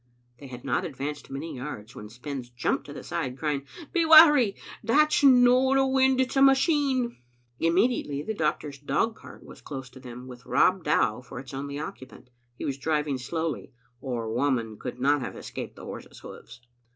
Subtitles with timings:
[0.39, 4.55] They had not advanced many yards when Spens jumped to the side, crying, "Be wary,
[4.83, 7.17] that's no the wind; it's a machine!"
[7.59, 12.31] Immediately the doctor's dogcart was close to them, with Rob Dow for its only occupant.
[12.55, 16.61] He was driving slowly, or Whamond could not have escaped the horse's hoofs.